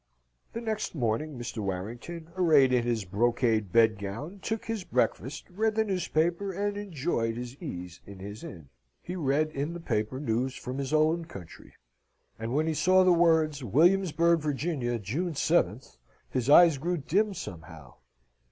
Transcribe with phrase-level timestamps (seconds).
[0.53, 1.59] The next morning Mr.
[1.59, 7.55] Warrington, arrayed in his brocade bedgown, took his breakfast, read the newspaper, and enjoyed his
[7.61, 8.69] ease in his inn.
[9.03, 11.73] He read in the paper news from his own country.
[12.39, 15.97] And when he saw the words, Williamsburg, Virginia, June 7th,
[16.31, 17.97] his eyes grew dim somehow.